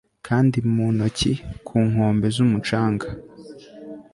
kandi 0.27 0.57
mu 0.73 0.87
ntoki, 0.95 1.31
ku 1.67 1.75
nkombe 1.89 2.27
z'umucanga 2.35 3.07